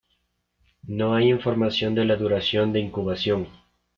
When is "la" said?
2.05-2.15